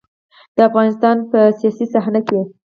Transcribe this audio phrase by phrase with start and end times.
[0.55, 2.39] د افغانستان په سياسي صحنه کې.